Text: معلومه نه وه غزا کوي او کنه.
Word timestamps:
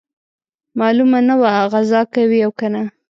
معلومه 0.79 1.19
نه 1.27 1.35
وه 1.41 1.51
غزا 1.73 2.01
کوي 2.13 2.39
او 2.45 2.51
کنه. 2.59 2.81